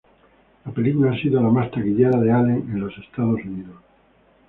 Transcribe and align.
La 0.65 0.71
película 0.71 1.11
ha 1.11 1.21
sido 1.21 1.39
la 1.43 1.51
más 1.51 1.69
taquillera 1.69 2.19
de 2.21 2.31
Allen 2.31 2.67
en 2.71 2.79
los 2.79 2.97
Estados 2.97 3.39
Unidos. 3.45 3.77